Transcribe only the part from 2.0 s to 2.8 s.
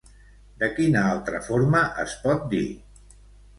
es pot dir?